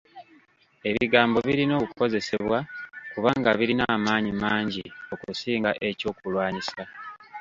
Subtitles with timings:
[0.89, 2.57] Ebigambo birina okukozesebwa
[3.11, 6.83] kubanga birina amaanyi mangi okusinga eky'okulwanyisa.